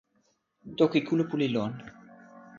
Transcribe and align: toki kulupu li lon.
toki 0.77 0.99
kulupu 1.07 1.35
li 1.41 1.47
lon. 1.55 1.71